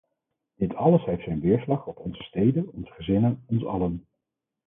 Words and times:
Dit 0.55 0.75
alles 0.75 1.05
heeft 1.05 1.23
zijn 1.23 1.39
weerslag 1.39 1.85
op 1.85 1.97
onze 1.97 2.23
steden, 2.23 2.71
onze 2.73 2.91
gezinnen, 2.91 3.43
ons 3.47 3.65
allen. 3.65 4.05